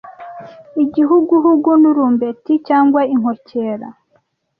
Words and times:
Igihuguhugu 0.83 1.69
n 1.81 1.83
urumbeti 1.91 2.53
cyangwa 2.67 3.01
inkokera 3.13 3.87